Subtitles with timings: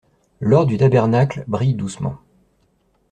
[0.39, 2.17] L'or du tabernacle brille doucement.